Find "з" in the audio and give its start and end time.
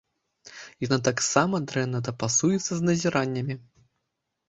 2.75-2.81